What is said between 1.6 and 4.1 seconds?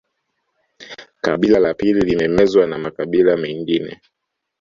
pili limemezwa na makabila mengine